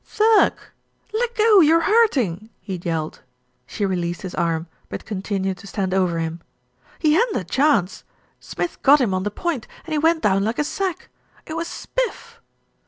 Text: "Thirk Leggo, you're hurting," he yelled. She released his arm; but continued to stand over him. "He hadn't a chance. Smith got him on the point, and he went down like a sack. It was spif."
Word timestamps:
"Thirk 0.03 0.73
Leggo, 1.13 1.59
you're 1.59 1.81
hurting," 1.81 2.49
he 2.59 2.77
yelled. 2.83 3.21
She 3.67 3.85
released 3.85 4.23
his 4.23 4.33
arm; 4.33 4.65
but 4.89 5.05
continued 5.05 5.57
to 5.59 5.67
stand 5.67 5.93
over 5.93 6.17
him. 6.17 6.41
"He 6.97 7.13
hadn't 7.13 7.37
a 7.37 7.43
chance. 7.43 8.03
Smith 8.39 8.81
got 8.81 8.99
him 8.99 9.13
on 9.13 9.21
the 9.21 9.29
point, 9.29 9.67
and 9.85 9.93
he 9.93 9.99
went 9.99 10.23
down 10.23 10.43
like 10.43 10.57
a 10.57 10.63
sack. 10.63 11.09
It 11.45 11.53
was 11.53 11.67
spif." 11.67 12.37